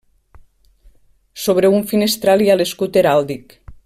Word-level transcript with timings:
Sobre 1.43 1.69
un 1.75 1.85
finestral 1.93 2.45
hi 2.47 2.51
ha 2.51 2.57
l'escut 2.59 2.99
heràldic. 3.03 3.55